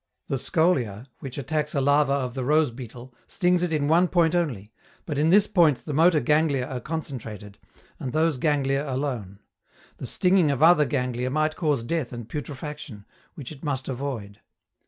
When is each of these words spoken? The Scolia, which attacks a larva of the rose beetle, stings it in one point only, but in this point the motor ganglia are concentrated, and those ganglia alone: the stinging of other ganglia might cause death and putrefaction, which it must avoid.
The 0.29 0.39
Scolia, 0.39 1.05
which 1.19 1.37
attacks 1.37 1.75
a 1.75 1.79
larva 1.79 2.13
of 2.13 2.33
the 2.33 2.43
rose 2.43 2.71
beetle, 2.71 3.13
stings 3.27 3.61
it 3.61 3.71
in 3.71 3.87
one 3.87 4.07
point 4.07 4.33
only, 4.33 4.71
but 5.05 5.19
in 5.19 5.29
this 5.29 5.45
point 5.45 5.85
the 5.85 5.93
motor 5.93 6.19
ganglia 6.19 6.65
are 6.67 6.79
concentrated, 6.79 7.59
and 7.99 8.11
those 8.11 8.39
ganglia 8.39 8.91
alone: 8.91 9.41
the 9.97 10.07
stinging 10.07 10.49
of 10.49 10.63
other 10.63 10.85
ganglia 10.85 11.29
might 11.29 11.55
cause 11.55 11.83
death 11.83 12.11
and 12.11 12.27
putrefaction, 12.29 13.05
which 13.35 13.51
it 13.51 13.63
must 13.63 13.87
avoid. 13.87 14.39